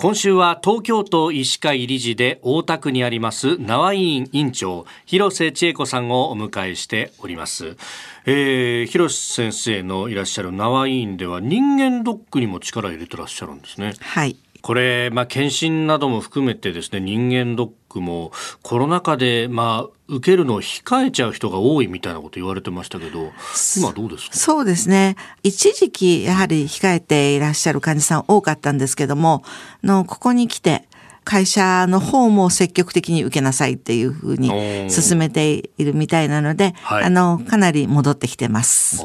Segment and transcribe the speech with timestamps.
[0.00, 7.76] 今週は東京都医師会理事で大田区にあります縄医院院長広瀬千恵子さんをお迎えしております、
[8.24, 13.92] えー、広瀬先生のいらっしゃる縄医院では人間ドックにも力を入れてらっしゃるんですね。
[13.98, 14.36] はい。
[14.60, 18.32] これ、まあ、検診なども含めてですね、人間ドックも
[18.62, 23.32] コロナ禍で、まあ、受けるのを控えちゃう人が多いみたいなこと言われてましたけど、
[23.78, 24.36] 今どうですか？
[24.36, 25.16] そうですね。
[25.42, 29.42] 一時期、やはり控えていらっしゃる患者さん多かったんですけども、
[29.82, 30.88] のここに来て、
[31.28, 39.04] 会社の方も積極的に受けなさいっていうふうに進めているみたいなので、はい、あの、かなり戻ってきてます。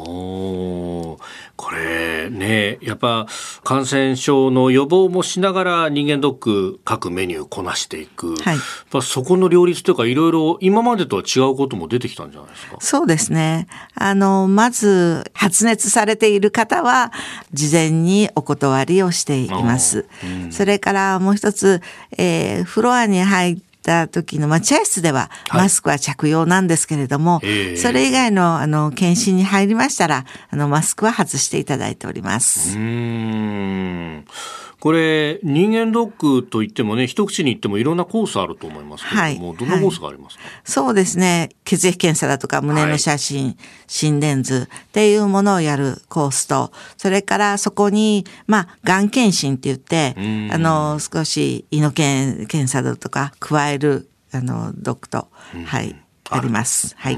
[1.55, 3.27] これね、やっぱ
[3.63, 8.35] 感染症の予防もしながら人間ドック各メニューこなしていく。
[8.37, 8.57] はい。
[9.01, 12.77] そこの両立というかいろいろ今までとは違うことも出てきたんじゃないですか？
[12.79, 13.67] そうですね。
[13.95, 17.11] あの、まず発熱されている方は
[17.53, 20.05] 事前にお断りをしています。
[20.23, 21.81] うん、それからもう一つ、
[22.17, 32.77] えー、フロアに入ってた時の待合室ではマスクは着用なんですけれども、はい、それ以外のあの検診に入りましたらあのマスクは外していただいております。
[32.77, 34.25] うん。
[34.79, 50.15] これ人間ドックといってもね一口に言ってもいろんなコースあると思いますけれども、はい、どんなコースがありますか、はい、そうですね血液検査だとか胸の写真、はい、心電図っていうものをやるコースとそれからそこにまあがん検診って言って
[50.51, 55.27] あの少し胃の検検査だとか加えるあのドクと、
[55.65, 56.95] はいあります。
[56.97, 57.17] はい。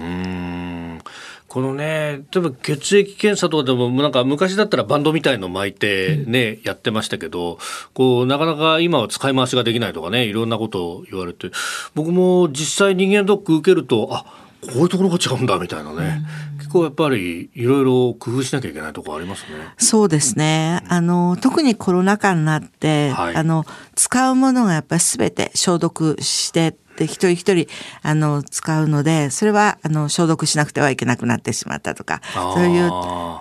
[1.47, 7.59] このね、例えば血液検査とかでも、なんか昔だったらバンドみたいの巻いてね、うん、やってましたけど、
[7.93, 11.51] こう、なかなか今は使い回しができないとかね、いろんなことを言われて、
[11.93, 14.25] 僕も実際人間ドック受けると、あ、
[14.65, 19.49] こういうところが違うんだみたいなね、うん、結構やっぱりいろいろ工夫しなきゃいけないところありますね。
[19.77, 20.83] そうですね。
[20.87, 27.67] あの特にコロナ禍になって、はい、あの使うものがやっぱりすべて消毒してで一人一人
[28.01, 32.89] あの使うのでそれはあの消毒しなくてはいけなくなってしまったとかそういう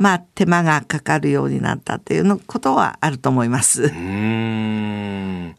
[0.01, 3.85] まあ手間がかかるようになったっていうのことはあると思います。
[3.85, 5.55] うん。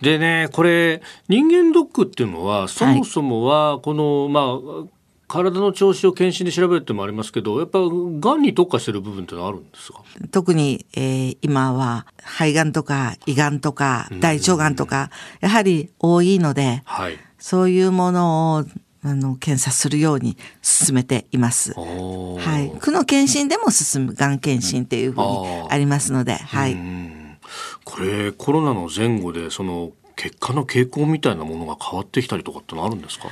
[0.00, 4.40] でねこれ人間ドックっていうのはそもそもはこの、はい、ま
[4.84, 4.86] あ
[5.26, 7.86] 体の調子を検診で調べるってもありますけどやっぱが
[8.36, 10.02] んに特化してる部分ってのはあるんですか？
[10.30, 18.64] 特に、えー、今は肺がんとか胃がんとか大腸がんとかやはり多いので、はい、そういうものを
[19.02, 21.74] あの検査するように進めています。
[21.74, 26.76] はい、区の検診でも進むがん検診っていうふうにありますので、はい。
[27.84, 33.28] これコロナの前後でその結果の傾向みたいなものが変わってきたりとかってのあるんですか？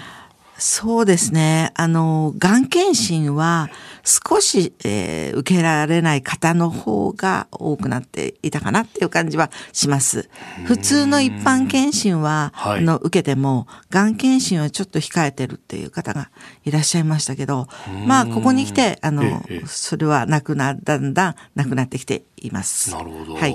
[0.58, 1.72] そうですね。
[1.74, 3.68] あの、がん検診は
[4.04, 10.28] 少し、えー、受けられない方の方が多くなっていたかなっていう感じはします。
[10.64, 16.30] 普通の一般検診は、あの、受けても、がん検診はちょっと控えてるっていう方が
[16.64, 17.66] いらっしゃいましたけど、
[18.06, 22.92] まあ、ここに来て、あの、それはなくな、だんだんなくなってきています。
[22.92, 23.34] なるほど。
[23.34, 23.54] はい。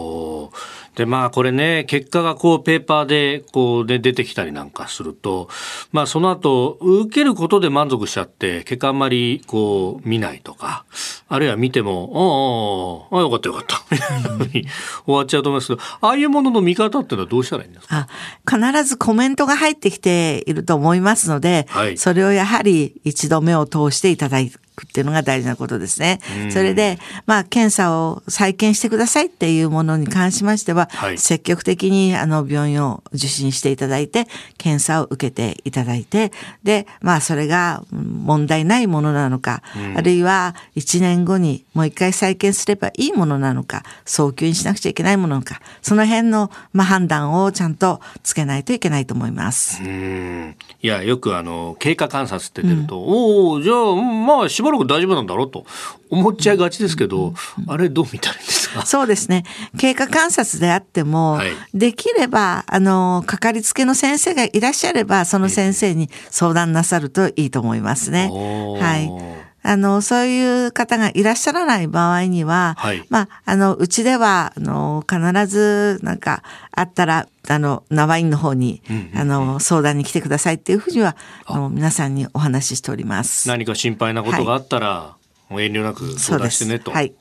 [0.98, 5.48] でまあこれね結果がこうペーパーでこうで出てきたりなんかすると
[5.92, 10.86] まあその後受けることで満足しちゃって結果あんまりこう見ないとか
[11.30, 14.68] あるいは見ても「あああよかったよかった」みたいなふうに終
[15.08, 18.08] わっちゃうと思いますけどああいうものの見方っていうのはどうしたらいいんですか？
[18.50, 26.20] 必ずコメントが入ってきていると思いますので、はい、それをやはり一度目を通していただくっていうのが大事なことですね。
[26.52, 34.28] それで、まあ、検査を再検してくださいっていうものに関しましては、はい、積極的にあの病院を受診していただいて、
[34.60, 36.32] 検査を受けていただいて、
[36.64, 39.64] で、まあ、それが問題ないものなのか、
[39.96, 49.82] あるいは1年後にもう一回再検すればいいものなのか、早急にしなくちゃいけないものなのか、その辺の、まあ、判断をちゃんとつけないといけないと思います。
[49.84, 55.66] うんいや、よくあの、経過観察って出ると、うん、おおじゃあ、まあ、しばらく大丈夫なんだろうと
[56.10, 57.34] 思っちゃいがちですけど、
[57.68, 58.86] あれどう見たらいいんですか？
[58.86, 59.44] そうですね。
[59.78, 68.30] 経過観察であっても、はい、できれば、あの、かかりつけの先生がいらっしゃれば、その先生に相談なさるといいと思いますね。
[68.30, 69.47] はい。
[69.68, 76.42] あの、そういう方がいらっしゃらない場合には、はい、まあ、あの、うちでは、あの、必ず、なんか、
[76.72, 78.82] あったら、あの、縄院の方に、
[79.14, 83.50] あの、相談に来てくださいっていうふうには、あの、皆さんにお話ししております。
[83.50, 85.16] 何か心配なことがあったら、
[85.50, 86.92] はい、遠慮なく相談してねと。
[86.92, 87.14] はい。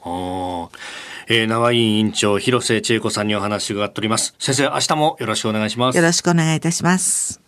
[1.28, 4.36] えー、縄院院長、広瀬千恵子さんにお話を伺っております。
[4.38, 5.96] 先生、明日もよろしくお願いします。
[5.96, 7.45] よろしくお願いいたします。